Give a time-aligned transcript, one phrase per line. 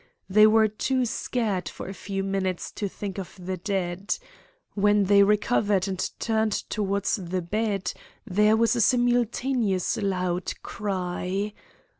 [0.27, 4.17] They were too scared for a few minutes to think of the dead.
[4.73, 7.93] When they recovered and turned towards the bed
[8.25, 11.53] there was a simultaneous loud cry.